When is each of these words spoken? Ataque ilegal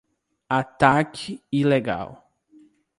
Ataque 0.57 1.37
ilegal 1.61 2.09